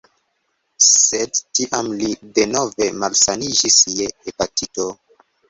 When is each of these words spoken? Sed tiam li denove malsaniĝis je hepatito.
Sed 0.85 1.41
tiam 1.59 1.89
li 1.99 2.09
denove 2.39 2.89
malsaniĝis 3.05 3.79
je 4.01 4.09
hepatito. 4.09 4.91